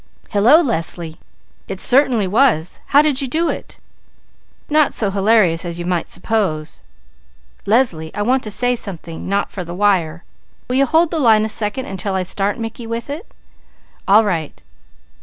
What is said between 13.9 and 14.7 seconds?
All right!